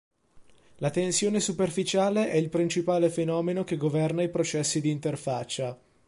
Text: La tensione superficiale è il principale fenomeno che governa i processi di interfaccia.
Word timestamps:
La 0.77 0.89
tensione 0.89 1.39
superficiale 1.39 2.31
è 2.31 2.35
il 2.35 2.49
principale 2.49 3.11
fenomeno 3.11 3.63
che 3.63 3.77
governa 3.77 4.23
i 4.23 4.31
processi 4.31 4.81
di 4.81 4.89
interfaccia. 4.89 5.77